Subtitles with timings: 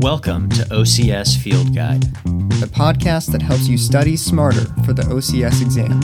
[0.00, 2.02] Welcome to OCS Field Guide,
[2.60, 6.00] the podcast that helps you study smarter for the OCS exam.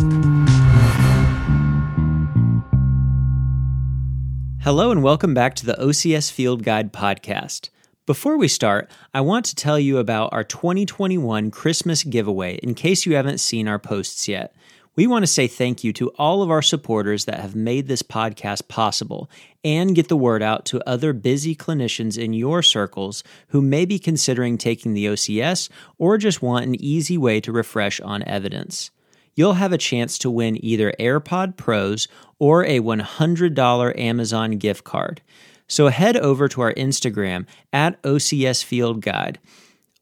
[4.63, 7.69] Hello, and welcome back to the OCS Field Guide podcast.
[8.05, 13.07] Before we start, I want to tell you about our 2021 Christmas giveaway in case
[13.07, 14.57] you haven't seen our posts yet.
[14.97, 18.03] We want to say thank you to all of our supporters that have made this
[18.03, 19.29] podcast possible
[19.65, 23.99] and get the word out to other busy clinicians in your circles who may be
[23.99, 28.93] considering taking the OCS or just want an easy way to refresh on evidence.
[29.35, 32.07] You'll have a chance to win either AirPod Pros
[32.39, 35.23] or a $100 Amazon gift card.
[35.67, 39.41] So head over to our Instagram at OCS Field Guide.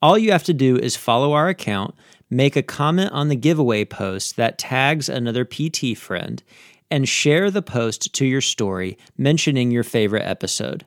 [0.02, 1.94] All you have to do is follow our account
[2.32, 6.42] make a comment on the giveaway post that tags another PT friend,
[6.90, 10.86] and share the post to your story mentioning your favorite episode.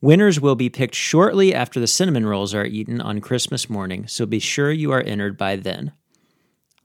[0.00, 4.24] Winners will be picked shortly after the cinnamon rolls are eaten on Christmas morning, so
[4.24, 5.92] be sure you are entered by then.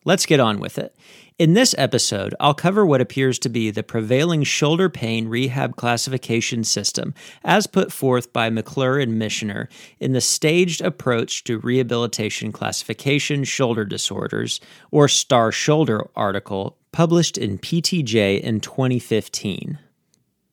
[0.06, 0.96] Let's get on with it.
[1.40, 6.64] In this episode, I'll cover what appears to be the prevailing shoulder pain rehab classification
[6.64, 9.68] system as put forth by McClure and Michener
[10.00, 14.62] in the Staged Approach to Rehabilitation Classification Shoulder Disorders,
[14.92, 19.80] or STAR Shoulder article published in PTJ in 2015.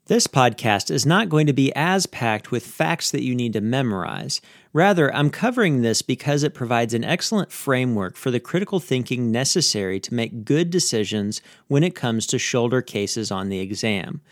[0.06, 3.60] This podcast is not going to be as packed with facts that you need to
[3.60, 4.40] memorize.
[4.72, 10.00] Rather, I'm covering this because it provides an excellent framework for the critical thinking necessary
[10.00, 14.22] to make good decisions when it comes to shoulder cases on the exam.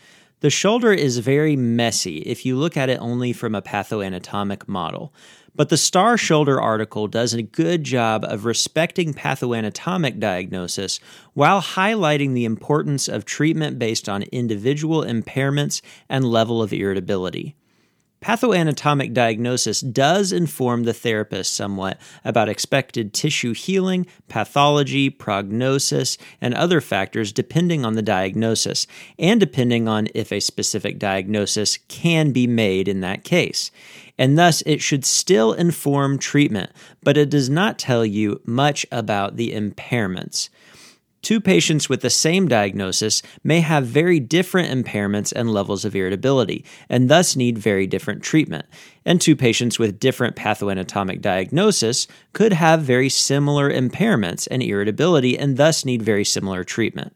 [0.41, 5.13] The shoulder is very messy if you look at it only from a pathoanatomic model.
[5.55, 10.99] But the Star Shoulder article does a good job of respecting pathoanatomic diagnosis
[11.35, 17.55] while highlighting the importance of treatment based on individual impairments and level of irritability.
[18.21, 26.81] Pathoanatomic diagnosis does inform the therapist somewhat about expected tissue healing, pathology, prognosis, and other
[26.81, 28.85] factors depending on the diagnosis,
[29.17, 33.71] and depending on if a specific diagnosis can be made in that case.
[34.19, 36.71] And thus, it should still inform treatment,
[37.01, 40.49] but it does not tell you much about the impairments.
[41.21, 46.65] Two patients with the same diagnosis may have very different impairments and levels of irritability,
[46.89, 48.65] and thus need very different treatment.
[49.05, 55.57] And two patients with different pathoanatomic diagnosis could have very similar impairments and irritability, and
[55.57, 57.15] thus need very similar treatment.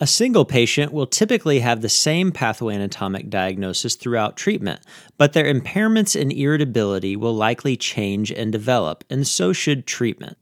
[0.00, 4.80] A single patient will typically have the same pathoanatomic diagnosis throughout treatment,
[5.16, 10.38] but their impairments and irritability will likely change and develop, and so should treatment.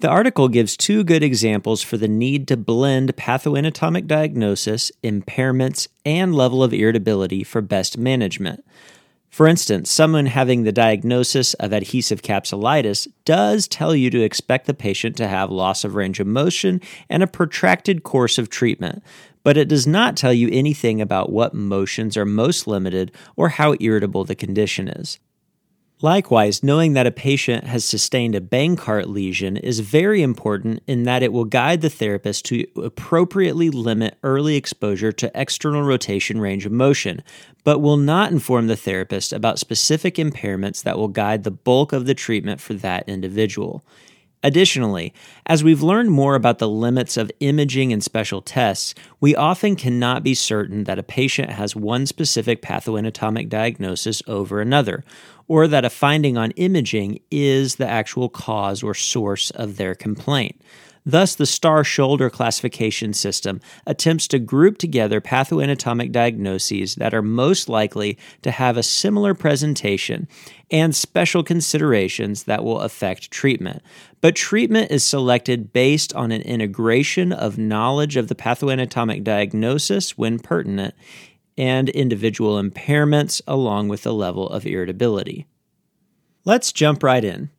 [0.00, 6.34] The article gives two good examples for the need to blend pathoanatomic diagnosis, impairments, and
[6.34, 8.64] level of irritability for best management.
[9.28, 14.72] For instance, someone having the diagnosis of adhesive capsulitis does tell you to expect the
[14.72, 19.02] patient to have loss of range of motion and a protracted course of treatment,
[19.44, 23.76] but it does not tell you anything about what motions are most limited or how
[23.80, 25.18] irritable the condition is.
[26.02, 31.22] Likewise, knowing that a patient has sustained a Bankart lesion is very important in that
[31.22, 36.72] it will guide the therapist to appropriately limit early exposure to external rotation range of
[36.72, 37.22] motion,
[37.64, 42.06] but will not inform the therapist about specific impairments that will guide the bulk of
[42.06, 43.84] the treatment for that individual.
[44.42, 45.12] Additionally,
[45.44, 50.22] as we've learned more about the limits of imaging and special tests, we often cannot
[50.22, 55.04] be certain that a patient has one specific pathoanatomic diagnosis over another,
[55.46, 60.58] or that a finding on imaging is the actual cause or source of their complaint.
[61.04, 67.68] Thus, the STAR shoulder classification system attempts to group together pathoanatomic diagnoses that are most
[67.68, 70.28] likely to have a similar presentation
[70.70, 73.82] and special considerations that will affect treatment.
[74.20, 80.38] But treatment is selected based on an integration of knowledge of the pathoanatomic diagnosis when
[80.38, 80.94] pertinent
[81.56, 85.46] and individual impairments along with the level of irritability.
[86.44, 87.50] Let's jump right in.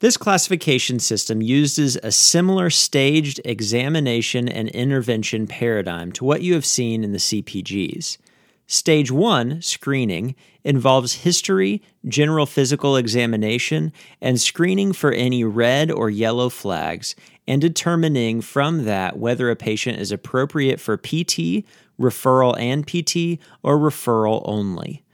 [0.00, 6.66] This classification system uses a similar staged examination and intervention paradigm to what you have
[6.66, 8.18] seen in the CPGs.
[8.66, 10.34] Stage 1, screening,
[10.64, 13.90] involves history, general physical examination,
[14.20, 17.16] and screening for any red or yellow flags,
[17.48, 21.64] and determining from that whether a patient is appropriate for PT,
[21.98, 25.05] referral and PT, or referral only.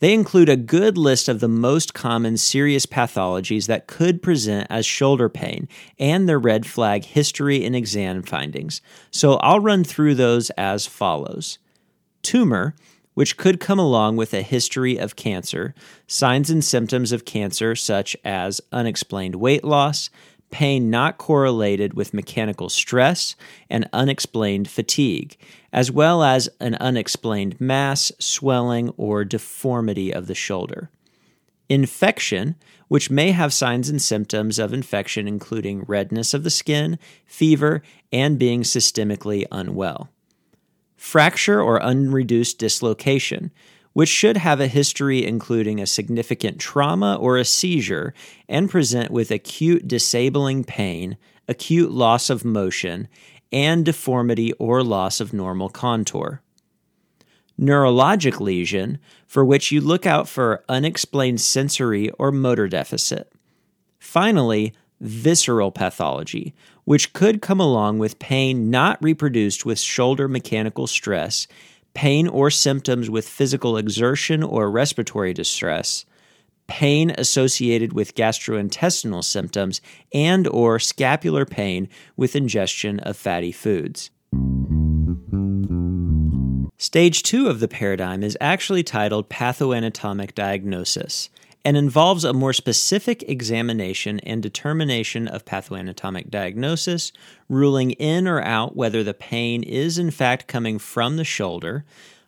[0.00, 4.86] They include a good list of the most common serious pathologies that could present as
[4.86, 5.68] shoulder pain
[5.98, 8.80] and their red flag history and exam findings.
[9.10, 11.58] So I'll run through those as follows.
[12.22, 12.74] Tumor,
[13.14, 15.74] which could come along with a history of cancer,
[16.06, 20.10] signs and symptoms of cancer such as unexplained weight loss,
[20.50, 23.34] pain not correlated with mechanical stress,
[23.68, 25.36] and unexplained fatigue,
[25.72, 30.90] as well as an unexplained mass, swelling, or deformity of the shoulder.
[31.68, 32.54] Infection,
[32.88, 38.38] which may have signs and symptoms of infection, including redness of the skin, fever, and
[38.38, 40.08] being systemically unwell
[40.98, 43.50] fracture or unreduced dislocation,
[43.94, 48.12] which should have a history including a significant trauma or a seizure
[48.48, 51.16] and present with acute disabling pain,
[51.46, 53.08] acute loss of motion,
[53.52, 56.40] and deformity or loss of normal contour.
[57.58, 63.32] Neurologic lesion, for which you look out for unexplained sensory or motor deficit.
[63.98, 66.54] Finally, visceral pathology,
[66.84, 71.46] which could come along with pain not reproduced with shoulder mechanical stress,
[71.94, 76.04] pain or symptoms with physical exertion or respiratory distress,
[76.68, 79.80] pain associated with gastrointestinal symptoms,
[80.14, 84.10] and or scapular pain with ingestion of fatty foods.
[86.80, 91.28] Stage 2 of the paradigm is actually titled pathoanatomic diagnosis
[91.64, 97.12] and involves a more specific examination and determination of pathoanatomic diagnosis,
[97.48, 101.84] ruling in or out whether the pain is in fact coming from the shoulder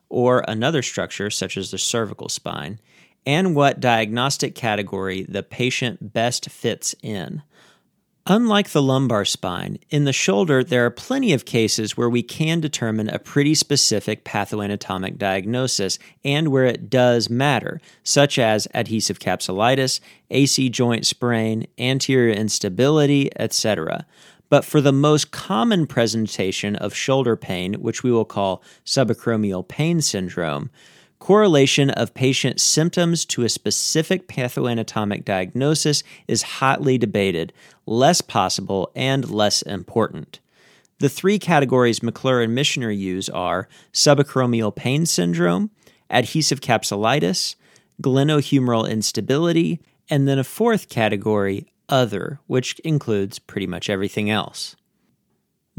[0.08, 2.80] or another structure such as the cervical spine,
[3.26, 7.42] and what diagnostic category the patient best fits in.
[8.26, 12.60] Unlike the lumbar spine, in the shoulder, there are plenty of cases where we can
[12.60, 20.00] determine a pretty specific pathoanatomic diagnosis and where it does matter, such as adhesive capsulitis,
[20.30, 24.06] AC joint sprain, anterior instability, etc.
[24.50, 30.02] But for the most common presentation of shoulder pain, which we will call subacromial pain
[30.02, 30.70] syndrome,
[31.20, 37.52] Correlation of patient symptoms to a specific pathoanatomic diagnosis is hotly debated,
[37.84, 40.40] less possible, and less important.
[40.98, 45.70] The three categories McClure and Michener use are subacromial pain syndrome,
[46.08, 47.54] adhesive capsulitis,
[48.02, 49.78] glenohumeral instability,
[50.08, 54.74] and then a fourth category, other, which includes pretty much everything else.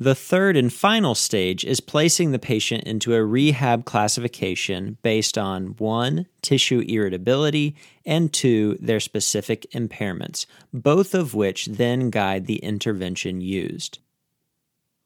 [0.02, 5.76] The third and final stage is placing the patient into a rehab classification based on
[5.78, 13.42] one, tissue irritability, and two, their specific impairments, both of which then guide the intervention
[13.42, 14.00] used.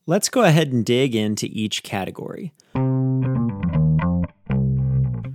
[0.06, 2.54] Let's go ahead and dig into each category.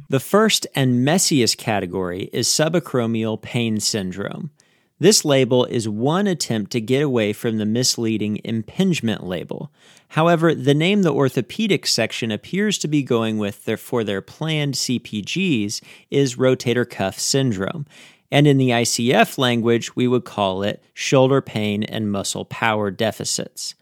[0.08, 4.52] The first and messiest category is subacromial pain syndrome.
[5.00, 9.72] This label is one attempt to get away from the misleading impingement label.
[10.08, 14.74] However, the name the orthopedic section appears to be going with their, for their planned
[14.74, 15.80] CPGs
[16.10, 17.86] is rotator cuff syndrome.
[18.30, 23.74] And in the ICF language, we would call it shoulder pain and muscle power deficits.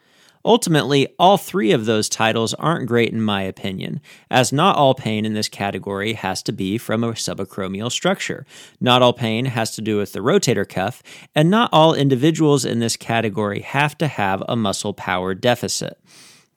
[0.49, 4.01] Ultimately, all three of those titles aren't great in my opinion,
[4.31, 8.47] as not all pain in this category has to be from a subacromial structure.
[8.81, 11.03] Not all pain has to do with the rotator cuff,
[11.35, 16.01] and not all individuals in this category have to have a muscle power deficit.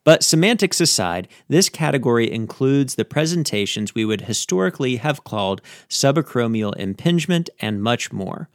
[0.05, 7.49] But semantics aside, this category includes the presentations we would historically have called subacromial impingement
[7.59, 8.47] and much more.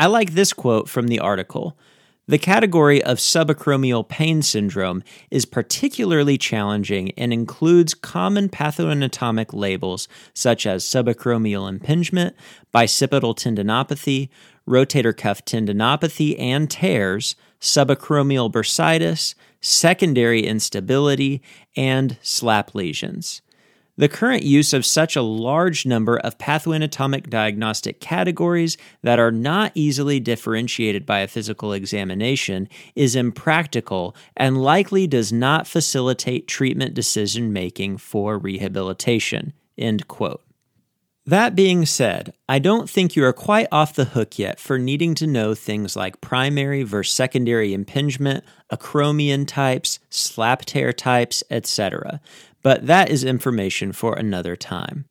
[0.00, 1.78] I like this quote from the article.
[2.28, 10.66] The category of subacromial pain syndrome is particularly challenging and includes common pathoanatomic labels such
[10.66, 12.36] as subacromial impingement,
[12.74, 14.28] bicipital tendinopathy,
[14.68, 21.40] rotator cuff tendinopathy and tears, subacromial bursitis, secondary instability,
[21.76, 23.40] and SLAP lesions.
[23.98, 29.72] The current use of such a large number of pathoanatomic diagnostic categories that are not
[29.74, 37.52] easily differentiated by a physical examination is impractical and likely does not facilitate treatment decision
[37.52, 39.52] making for rehabilitation.
[39.76, 40.44] End quote.
[41.26, 45.14] That being said, I don't think you are quite off the hook yet for needing
[45.16, 52.20] to know things like primary versus secondary impingement, acromion types, slap tear types, etc
[52.62, 55.04] but that is information for another time.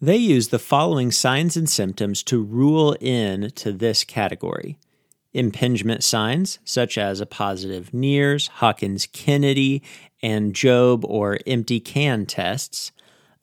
[0.00, 4.78] They use the following signs and symptoms to rule in to this category.
[5.32, 9.82] Impingement signs, such as a positive Neer's, Hawkins Kennedy,
[10.22, 12.92] and Jobe or empty can tests,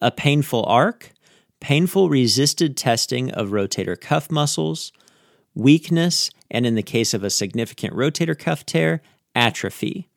[0.01, 1.11] a painful arc,
[1.59, 4.91] painful resisted testing of rotator cuff muscles,
[5.55, 9.01] weakness, and in the case of a significant rotator cuff tear,
[9.35, 10.09] atrophy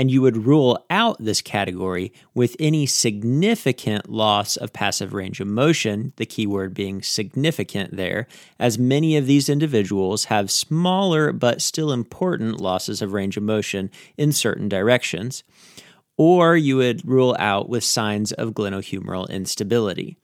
[0.00, 5.46] and you would rule out this category with any significant loss of passive range of
[5.46, 8.26] motion, the keyword being significant there,
[8.58, 13.90] as many of these individuals have smaller but still important losses of range of motion
[14.16, 15.44] in certain directions.
[16.16, 20.16] Or you would rule out with signs of glenohumeral instability.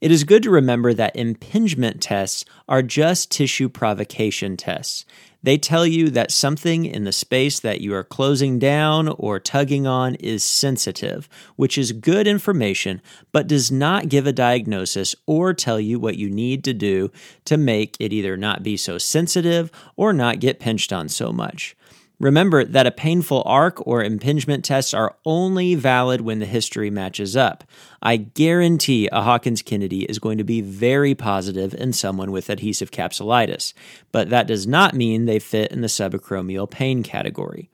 [0.00, 5.04] It is good to remember that impingement tests are just tissue provocation tests.
[5.42, 9.86] They tell you that something in the space that you are closing down or tugging
[9.86, 13.00] on is sensitive, which is good information,
[13.30, 17.10] but does not give a diagnosis or tell you what you need to do
[17.44, 21.76] to make it either not be so sensitive or not get pinched on so much.
[22.20, 27.36] Remember that a painful arc or impingement tests are only valid when the history matches
[27.36, 27.62] up.
[28.02, 32.90] I guarantee a Hawkins Kennedy is going to be very positive in someone with adhesive
[32.90, 33.72] capsulitis,
[34.10, 37.70] but that does not mean they fit in the subacromial pain category.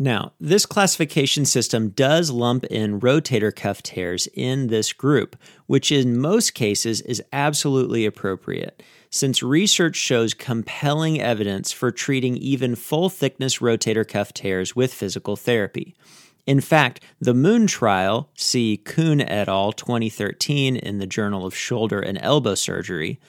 [0.00, 5.36] Now, this classification system does lump in rotator cuff tears in this group,
[5.66, 12.76] which in most cases is absolutely appropriate since research shows compelling evidence for treating even
[12.76, 15.94] full thickness rotator cuff tears with physical therapy.
[16.46, 19.72] In fact, the Moon trial, see Kuhn et al.
[19.72, 23.20] 2013 in the Journal of Shoulder and Elbow Surgery,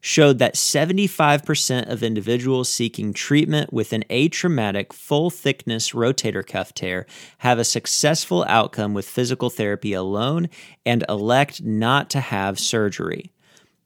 [0.00, 7.06] showed that 75% of individuals seeking treatment with an atraumatic full thickness rotator cuff tear
[7.38, 10.48] have a successful outcome with physical therapy alone
[10.86, 13.30] and elect not to have surgery.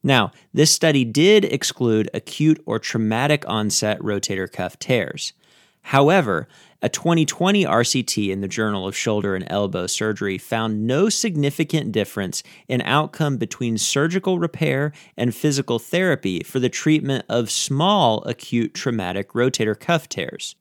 [0.06, 5.32] Now, this study did exclude acute or traumatic onset rotator cuff tears.
[5.80, 6.46] However,
[6.82, 12.42] a 2020 RCT in the Journal of Shoulder and Elbow Surgery found no significant difference
[12.68, 19.32] in outcome between surgical repair and physical therapy for the treatment of small acute traumatic
[19.32, 20.54] rotator cuff tears.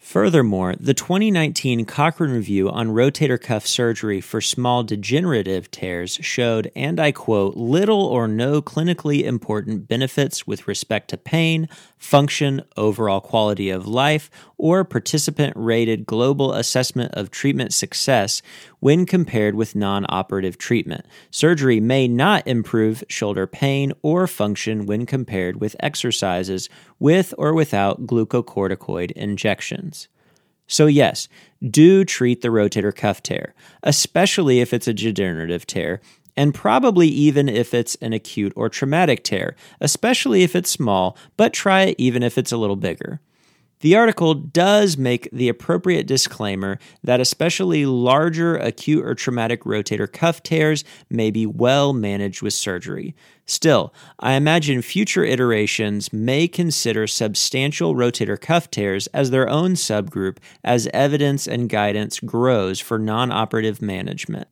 [0.00, 6.98] Furthermore, the 2019 Cochrane Review on rotator cuff surgery for small degenerative tears showed, and
[6.98, 13.68] I quote, little or no clinically important benefits with respect to pain, function, overall quality
[13.68, 18.40] of life, or participant rated global assessment of treatment success
[18.80, 21.06] when compared with non operative treatment.
[21.30, 26.68] Surgery may not improve shoulder pain or function when compared with exercises
[26.98, 30.08] with or without glucocorticoid injections.
[30.66, 31.28] So, yes,
[31.68, 36.00] do treat the rotator cuff tear, especially if it's a degenerative tear,
[36.36, 41.52] and probably even if it's an acute or traumatic tear, especially if it's small, but
[41.52, 43.20] try it even if it's a little bigger.
[43.80, 50.42] The article does make the appropriate disclaimer that especially larger acute or traumatic rotator cuff
[50.42, 53.14] tears may be well managed with surgery.
[53.46, 60.36] Still, I imagine future iterations may consider substantial rotator cuff tears as their own subgroup
[60.62, 64.46] as evidence and guidance grows for non operative management.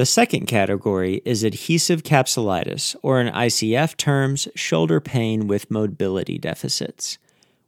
[0.00, 7.18] The second category is adhesive capsulitis, or in ICF terms, shoulder pain with mobility deficits.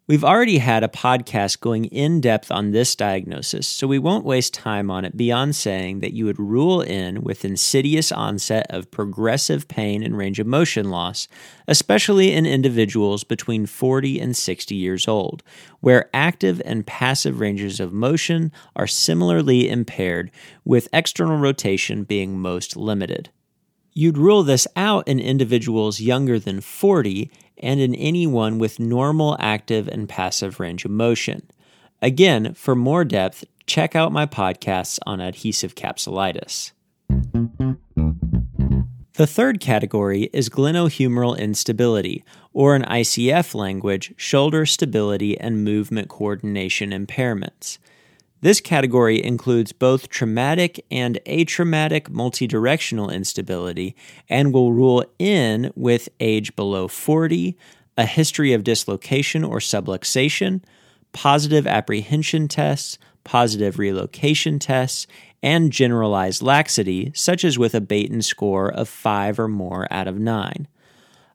[0.09, 4.53] We've already had a podcast going in depth on this diagnosis, so we won't waste
[4.53, 9.69] time on it beyond saying that you would rule in with insidious onset of progressive
[9.69, 11.29] pain and range of motion loss,
[11.69, 15.45] especially in individuals between 40 and 60 years old,
[15.79, 20.33] where active and passive ranges of motion are similarly impaired,
[20.65, 23.31] with external rotation being most limited.
[23.95, 27.31] You'd rule this out in individuals younger than 40
[27.63, 31.43] and in anyone with normal active and passive range of motion.
[32.03, 36.73] Again, for more depth, check out my podcasts on adhesive capsulitis.
[39.15, 46.91] The third category is glenohumeral instability, or in ICF language, shoulder stability and movement coordination
[46.91, 47.79] impairments.
[48.43, 53.95] This category includes both traumatic and atraumatic multidirectional instability
[54.29, 57.57] and will rule in with age below 40,
[57.97, 60.61] a history of dislocation or subluxation,
[61.13, 65.07] positive apprehension tests, positive relocation tests,
[65.41, 70.19] and generalized laxity, such as with a Beighton score of 5 or more out of
[70.19, 70.67] 9.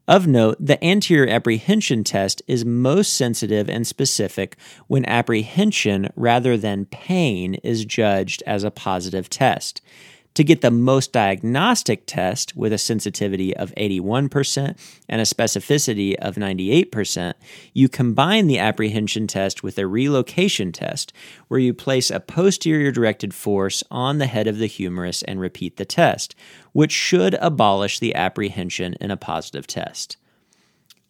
[0.07, 4.55] Of note, the anterior apprehension test is most sensitive and specific
[4.87, 9.81] when apprehension rather than pain is judged as a positive test.
[10.37, 14.77] To get the most diagnostic test with a sensitivity of 81%
[15.09, 17.33] and a specificity of 98%,
[17.73, 21.11] you combine the apprehension test with a relocation test,
[21.47, 25.77] where you place a posterior directed force on the head of the humerus and repeat
[25.77, 26.35] the test,
[26.71, 30.17] which should abolish the apprehension in a positive test.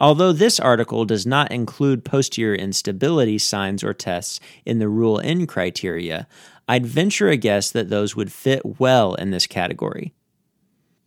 [0.00, 5.46] Although this article does not include posterior instability signs or tests in the rule in
[5.46, 6.26] criteria,
[6.68, 10.12] I'd venture a guess that those would fit well in this category.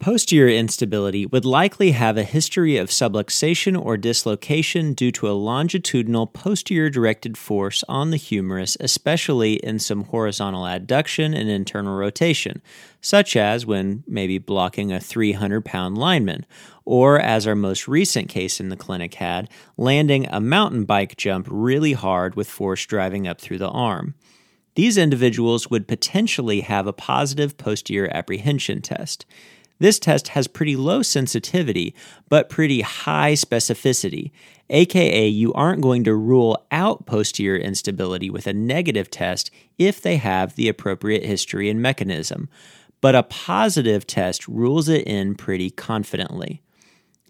[0.02, 6.26] Posterior instability would likely have a history of subluxation or dislocation due to a longitudinal
[6.26, 12.64] posterior directed force on the humerus, especially in some horizontal adduction and internal rotation,
[13.00, 16.48] such as when maybe blocking a 300 pound lineman,
[16.84, 21.46] or as our most recent case in the clinic had, landing a mountain bike jump
[21.48, 24.16] really hard with force driving up through the arm.
[24.76, 29.26] These individuals would potentially have a positive posterior apprehension test.
[29.80, 31.96] This test has pretty low sensitivity,
[32.30, 34.32] but pretty high specificity,
[34.70, 40.18] aka, you aren't going to rule out posterior instability with a negative test if they
[40.18, 42.48] have the appropriate history and mechanism,
[43.02, 46.62] but a positive test rules it in pretty confidently.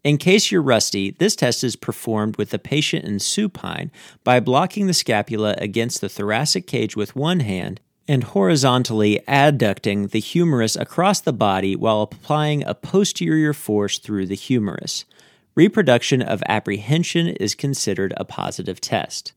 [0.04, 3.92] In case you're rusty, this test is performed with the patient in supine
[4.24, 10.20] by blocking the scapula against the thoracic cage with one hand and horizontally adducting the
[10.20, 15.06] humerus across the body while applying a posterior force through the humerus.
[15.54, 19.34] Reproduction of apprehension is considered a positive test.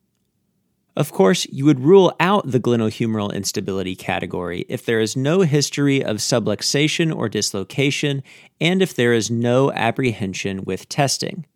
[0.97, 6.05] Of course, you would rule out the glenohumeral instability category if there is no history
[6.05, 8.23] of subluxation or dislocation
[8.61, 11.47] and if there is no apprehension with testing.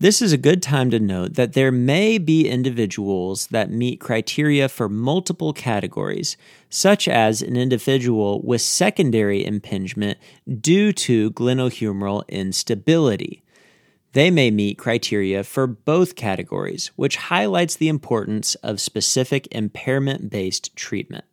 [0.00, 4.68] This is a good time to note that there may be individuals that meet criteria
[4.68, 6.36] for multiple categories,
[6.70, 10.16] such as an individual with secondary impingement
[10.60, 13.42] due to glenohumeral instability.
[14.12, 20.74] They may meet criteria for both categories, which highlights the importance of specific impairment based
[20.74, 21.24] treatment.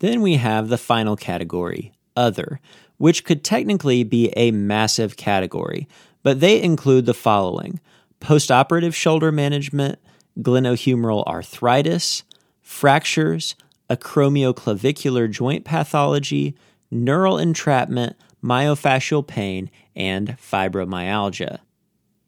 [0.00, 2.60] Then we have the final category, other,
[2.98, 5.88] which could technically be a massive category,
[6.22, 7.80] but they include the following
[8.20, 9.98] postoperative shoulder management,
[10.40, 12.24] glenohumeral arthritis,
[12.60, 13.54] fractures,
[13.88, 16.56] acromioclavicular joint pathology,
[16.90, 21.58] neural entrapment, myofascial pain, and fibromyalgia.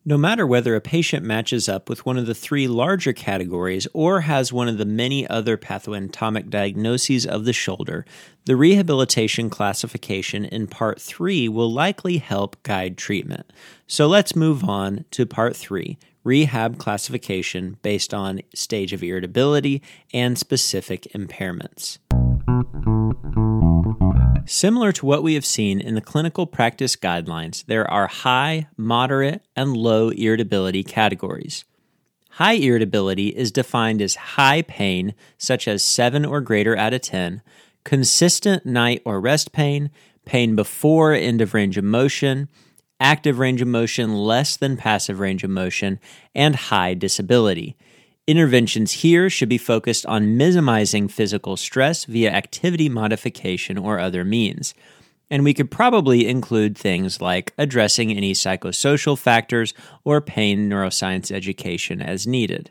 [0.05, 4.23] No matter whether a patient matches up with one of the three larger categories or
[4.23, 8.07] has one of the many other pathoanatomic diagnoses of the shoulder,
[8.47, 13.53] the rehabilitation classification in Part 3 will likely help guide treatment.
[13.87, 20.37] So let's move on to Part 3 rehab classification based on stage of irritability and
[20.38, 21.99] specific impairments.
[24.59, 29.40] Similar to what we have seen in the clinical practice guidelines, there are high, moderate,
[29.55, 31.64] and low irritability categories.
[32.31, 37.40] High irritability is defined as high pain, such as 7 or greater out of 10,
[37.85, 39.92] consistent night or rest pain,
[40.25, 42.49] pain before end of range of motion,
[42.99, 46.01] active range of motion less than passive range of motion,
[46.35, 47.77] and high disability.
[48.29, 54.75] Interventions here should be focused on minimizing physical stress via activity modification or other means.
[55.31, 59.73] And we could probably include things like addressing any psychosocial factors
[60.05, 62.71] or pain neuroscience education as needed.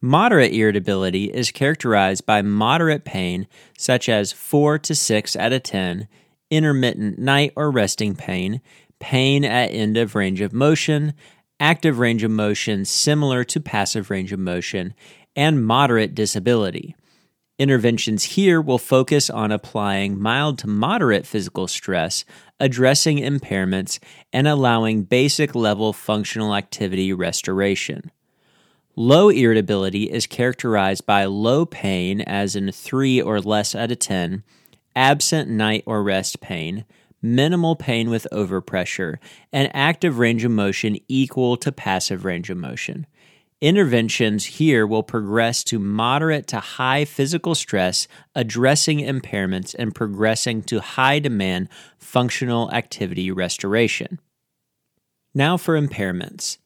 [0.00, 6.08] Moderate irritability is characterized by moderate pain, such as 4 to 6 out of 10,
[6.50, 8.62] intermittent night or resting pain,
[9.00, 11.12] pain at end of range of motion,
[11.60, 14.94] active range of motion similar to passive range of motion,
[15.34, 16.94] and moderate disability.
[17.58, 22.24] Interventions here will focus on applying mild to moderate physical stress,
[22.60, 23.98] addressing impairments,
[24.32, 28.10] and allowing basic level functional activity restoration.
[28.94, 34.42] Low irritability is characterized by low pain, as in 3 or less out of 10,
[34.94, 36.84] absent night or rest pain,
[37.34, 39.16] minimal pain with overpressure,
[39.52, 43.06] and active range of motion equal to passive range of motion.
[43.60, 50.80] Interventions here will progress to moderate to high physical stress, addressing impairments and progressing to
[50.80, 54.20] high demand functional activity restoration.
[55.34, 56.58] Now for impairments.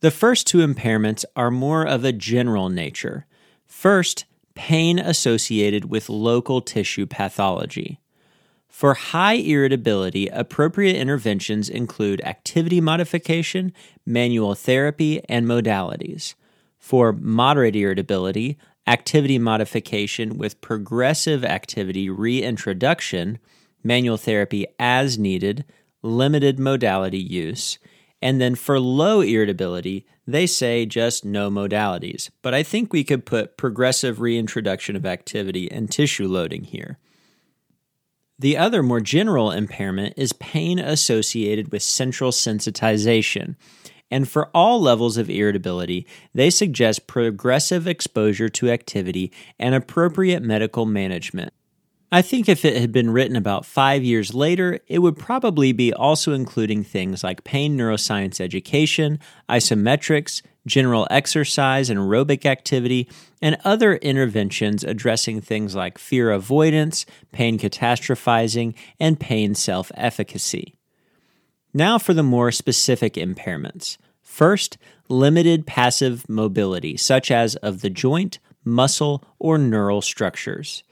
[0.00, 3.26] The first two impairments are more of a general nature.
[3.64, 4.24] First,
[4.56, 8.00] pain associated with local tissue pathology.
[8.68, 13.72] For high irritability, appropriate interventions include activity modification,
[14.04, 16.34] manual therapy, and modalities.
[16.78, 23.38] For moderate irritability, activity modification with progressive activity reintroduction,
[23.82, 25.64] manual therapy as needed,
[26.02, 27.78] limited modality use,
[28.20, 33.24] and then for low irritability, they say just no modalities, but I think we could
[33.24, 36.98] put progressive reintroduction of activity and tissue loading here.
[38.38, 43.56] The other more general impairment is pain associated with central sensitization.
[44.10, 50.86] And for all levels of irritability, they suggest progressive exposure to activity and appropriate medical
[50.86, 51.52] management.
[52.12, 55.92] I think if it had been written about five years later, it would probably be
[55.92, 63.08] also including things like pain neuroscience education, isometrics, general exercise and aerobic activity,
[63.42, 70.74] and other interventions addressing things like fear avoidance, pain catastrophizing, and pain self efficacy.
[71.74, 73.96] Now for the more specific impairments.
[74.22, 80.82] First, limited passive mobility, such as of the joint, muscle, or neural structures.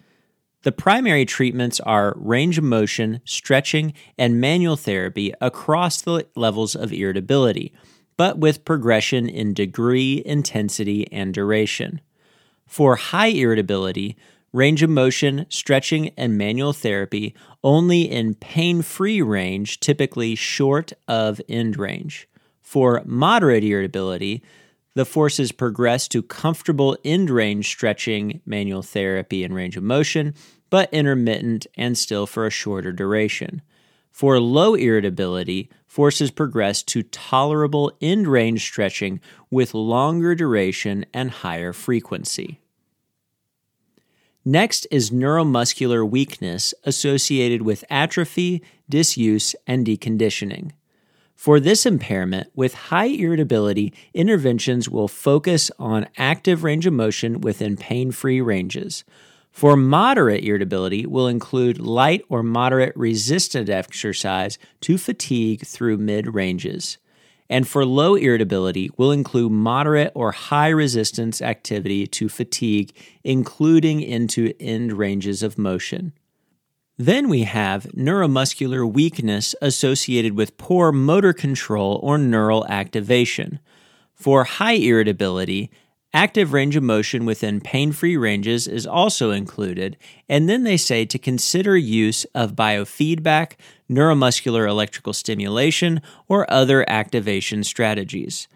[0.65, 6.91] The primary treatments are range of motion, stretching, and manual therapy across the levels of
[6.91, 7.71] irritability,
[8.17, 12.01] but with progression in degree, intensity, and duration.
[12.67, 14.17] For high irritability,
[14.55, 21.43] range of motion, stretching, and manual therapy only in pain free range, typically short of
[21.47, 22.27] end range.
[22.63, 24.43] For moderate irritability,
[24.95, 30.35] the forces progress to comfortable end range stretching, manual therapy, and range of motion,
[30.71, 33.63] but intermittent and still for a shorter duration.
[34.11, 41.73] For low irritability, forces progress to tolerable end range stretching with longer duration and higher
[41.73, 42.61] frequency.
[44.45, 50.73] Next is neuromuscular weakness associated with atrophy, disuse, and deconditioning.
[51.35, 57.77] For this impairment, with high irritability, interventions will focus on active range of motion within
[57.77, 59.05] pain free ranges.
[59.51, 66.99] For moderate irritability, will include light or moderate resistant exercise to fatigue through mid ranges.
[67.51, 74.55] And for low irritability, will include moderate or high resistance activity to fatigue, including into
[74.59, 76.13] end ranges of motion.
[76.97, 83.59] Then we have neuromuscular weakness associated with poor motor control or neural activation.
[84.15, 85.73] For high irritability,
[86.13, 89.97] active range of motion within pain free ranges is also included,
[90.29, 93.55] and then they say to consider use of biofeedback,
[93.91, 98.47] neuromuscular electrical stimulation, or other activation strategies.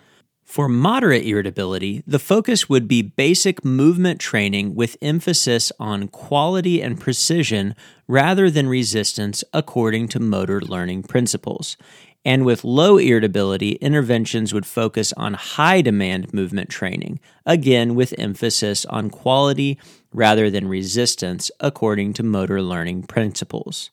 [0.49, 6.99] For moderate irritability, the focus would be basic movement training with emphasis on quality and
[6.99, 7.75] precision
[8.07, 11.77] rather than resistance according to motor learning principles.
[12.25, 18.87] And with low irritability, interventions would focus on high demand movement training, again with emphasis
[18.87, 19.79] on quality
[20.15, 23.91] rather than resistance according to motor learning principles.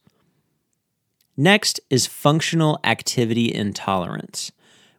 [1.36, 4.54] Next is functional activity intolerance.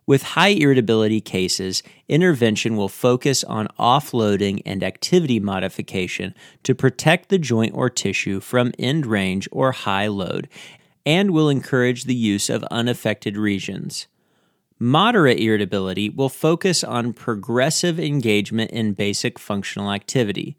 [0.06, 7.38] With high irritability cases, intervention will focus on offloading and activity modification to protect the
[7.38, 10.48] joint or tissue from end range or high load
[11.04, 14.06] and will encourage the use of unaffected regions.
[14.78, 20.56] Moderate irritability will focus on progressive engagement in basic functional activity,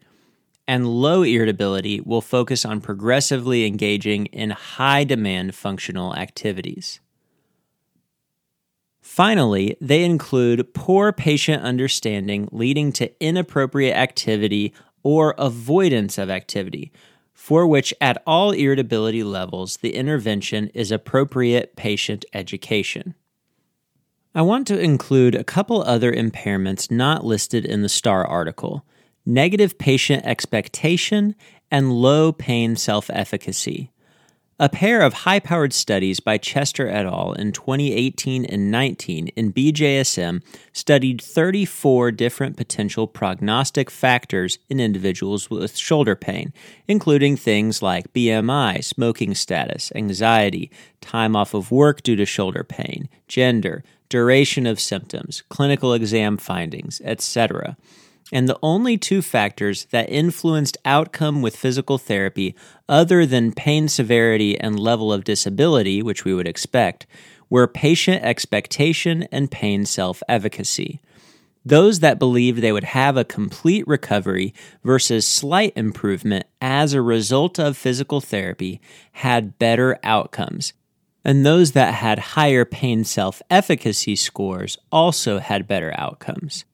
[0.66, 7.00] and low irritability will focus on progressively engaging in high demand functional activities.
[9.08, 16.92] Finally, they include poor patient understanding leading to inappropriate activity or avoidance of activity,
[17.32, 23.14] for which at all irritability levels the intervention is appropriate patient education.
[24.34, 28.84] I want to include a couple other impairments not listed in the STAR article
[29.24, 31.34] negative patient expectation
[31.70, 33.90] and low pain self efficacy.
[34.60, 37.32] A pair of high powered studies by Chester et al.
[37.32, 40.42] in 2018 and 19 in BJSM
[40.72, 46.52] studied 34 different potential prognostic factors in individuals with shoulder pain,
[46.88, 53.08] including things like BMI, smoking status, anxiety, time off of work due to shoulder pain,
[53.28, 57.76] gender, duration of symptoms, clinical exam findings, etc
[58.32, 62.54] and the only two factors that influenced outcome with physical therapy,
[62.88, 67.06] other than pain severity and level of disability, which we would expect,
[67.48, 71.00] were patient expectation and pain self efficacy.
[71.64, 77.58] Those that believed they would have a complete recovery versus slight improvement as a result
[77.58, 78.80] of physical therapy
[79.12, 80.72] had better outcomes.
[81.24, 86.64] And those that had higher pain self efficacy scores also had better outcomes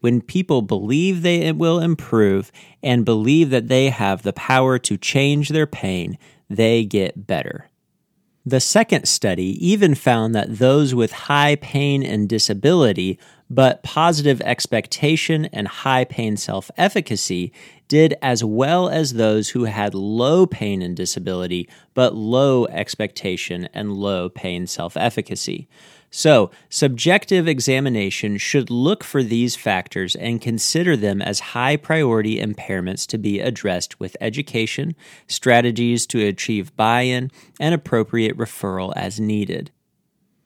[0.00, 5.48] when people believe they will improve and believe that they have the power to change
[5.48, 7.68] their pain, they get better.
[8.46, 13.18] The second study even found that those with high pain and disability,
[13.50, 17.52] but positive expectation and high pain self efficacy,
[17.88, 23.92] did as well as those who had low pain and disability, but low expectation and
[23.92, 25.68] low pain self efficacy.
[26.10, 33.06] So, subjective examination should look for these factors and consider them as high priority impairments
[33.08, 34.94] to be addressed with education,
[35.26, 39.70] strategies to achieve buy in, and appropriate referral as needed.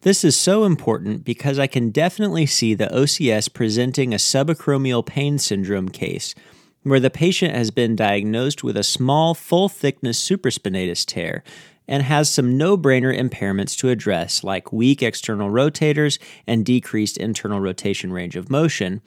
[0.01, 5.39] This is so important because I can definitely see the OCS presenting a subacromial pain
[5.39, 6.35] syndrome case
[6.83, 11.45] where the patient has been diagnosed with a small, full thickness supraspinatus tear
[11.89, 17.61] and has some no brainer impairments to address, like weak external rotators and decreased internal
[17.61, 19.01] rotation range of motion,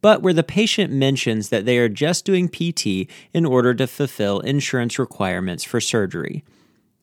[0.00, 4.40] but where the patient mentions that they are just doing PT in order to fulfill
[4.40, 6.44] insurance requirements for surgery.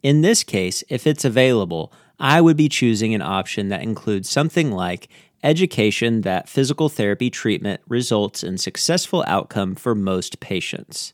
[0.04, 4.72] In this case, if it's available, I would be choosing an option that includes something
[4.72, 5.08] like
[5.44, 11.14] education that physical therapy treatment results in successful outcome for most patients.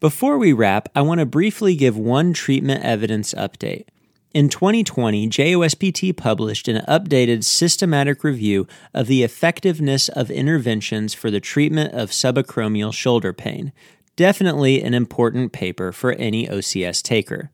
[0.00, 3.84] Before we wrap, I want to briefly give one treatment evidence update.
[4.32, 11.38] In 2020, JOSPT published an updated systematic review of the effectiveness of interventions for the
[11.38, 13.74] treatment of subacromial shoulder pain.
[14.16, 17.50] Definitely an important paper for any OCS taker.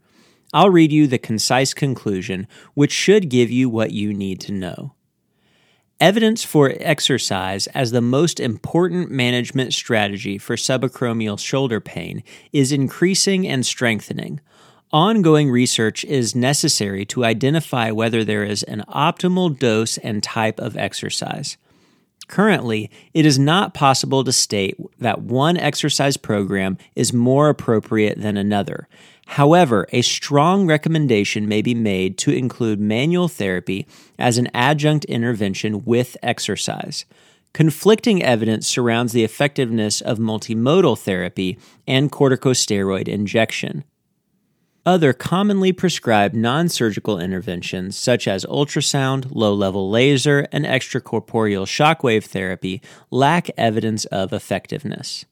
[0.53, 4.95] I'll read you the concise conclusion, which should give you what you need to know.
[5.99, 13.49] Evidence for exercise as the most important management strategy for subacromial shoulder pain is increasing
[13.49, 14.39] and strengthening.
[14.93, 20.77] Ongoing research is necessary to identify whether there is an optimal dose and type of
[20.77, 21.57] exercise.
[22.29, 28.37] Currently, it is not possible to state that one exercise program is more appropriate than
[28.37, 28.87] another.
[29.27, 33.87] However, a strong recommendation may be made to include manual therapy
[34.19, 37.05] as an adjunct intervention with exercise.
[37.53, 43.85] Conflicting evidence surrounds the effectiveness of multimodal therapy and corticosteroid injection.
[44.87, 52.25] Other commonly prescribed non surgical interventions, such as ultrasound, low level laser, and extracorporeal shockwave
[52.25, 55.25] therapy, lack evidence of effectiveness.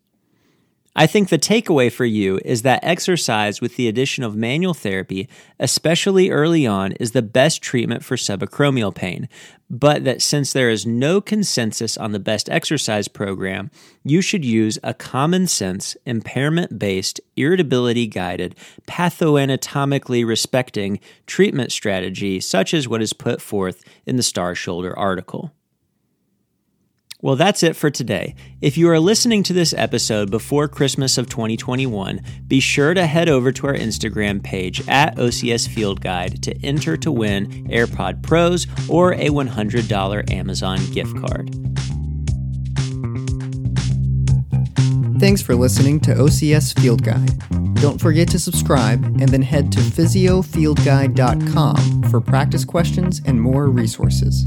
[0.96, 5.28] I think the takeaway for you is that exercise with the addition of manual therapy,
[5.59, 9.28] especially early on, is the best treatment for subacromial pain,
[9.68, 13.72] but that since there is no consensus on the best exercise program,
[14.04, 18.54] you should use a common sense, impairment based, irritability guided,
[18.87, 25.50] pathoanatomically respecting treatment strategy, such as what is put forth in the Star Shoulder article.
[27.24, 28.34] Well, that's it for today.
[28.60, 33.30] If you are listening to this episode before Christmas of 2021, be sure to head
[33.30, 38.66] over to our Instagram page at OCS Field Guide to enter to win AirPod Pros
[38.90, 41.48] or a $100 Amazon gift card.
[45.18, 47.32] Thanks for listening to OCS Field Guide.
[47.76, 54.44] Don't forget to subscribe and then head to physiofieldguide.com for practice questions and more resources.